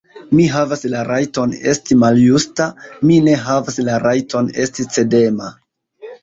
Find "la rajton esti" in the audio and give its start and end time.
0.93-1.97, 3.91-4.89